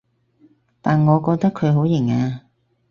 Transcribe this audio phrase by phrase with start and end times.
[0.81, 2.41] 但我覺得佢好型啊